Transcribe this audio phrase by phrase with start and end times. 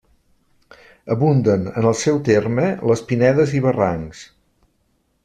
[1.15, 4.25] Abunden en el seu terme les pinedes i barrancs.